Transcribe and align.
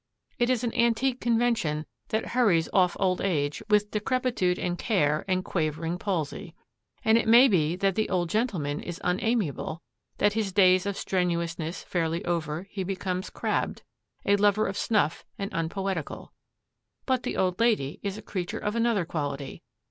It 0.39 0.49
is 0.49 0.63
an 0.63 0.73
antique 0.73 1.21
convention 1.21 1.85
that 2.09 2.29
hurries 2.29 2.67
off 2.73 2.97
old 2.99 3.21
age 3.21 3.61
with 3.69 3.91
decrepitude 3.91 4.57
and 4.57 4.75
care 4.75 5.23
and 5.27 5.45
quavering 5.45 5.99
palsy. 5.99 6.55
And 7.05 7.19
it 7.19 7.27
may 7.27 7.47
be 7.47 7.75
that 7.75 7.93
the 7.93 8.09
old 8.09 8.27
gentleman 8.27 8.81
is 8.81 8.99
unamiable; 9.03 9.83
that, 10.17 10.33
his 10.33 10.51
days 10.53 10.87
of 10.87 10.97
strenuousness 10.97 11.83
fairly 11.83 12.25
over, 12.25 12.63
he 12.71 12.83
becomes 12.83 13.29
crabbed, 13.29 13.83
a 14.25 14.37
lover 14.37 14.65
of 14.65 14.75
snuff, 14.75 15.23
and 15.37 15.51
unpoetical. 15.53 16.33
But 17.05 17.21
the 17.21 17.37
old 17.37 17.59
lady 17.59 17.99
is 18.01 18.17
a 18.17 18.23
creature 18.23 18.57
of 18.57 18.75
another 18.75 19.05
quality. 19.05 19.61